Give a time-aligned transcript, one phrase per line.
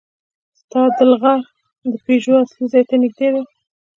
[0.59, 1.41] ستادل غار
[1.91, 3.43] د پيژو اصلي ځای ته نږدې دی.